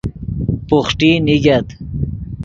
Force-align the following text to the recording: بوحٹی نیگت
بوحٹی 0.67 1.11
نیگت 1.25 1.67